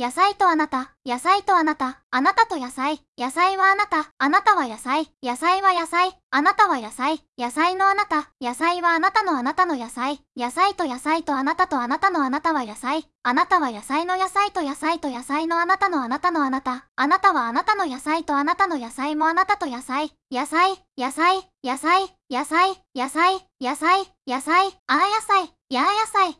[0.00, 16.30] 野菜とあなた、野菜とあなた、あなたと野菜、野菜はあなた、あなたは野菜、野菜は野菜、あなたは野菜、野菜のあなた、野菜はあなたのあなたの野菜、野菜と野菜とあなたとあなたのあなたは野菜、あなたは野菜の野菜と野菜と野菜のあなたのあなた。
[16.30, 26.38] のあなた、あなたはあなたの野菜とあなたの野菜もあなたと野菜、野菜、野菜、野菜、野菜、野菜、野菜、野菜、あ野菜、や野菜、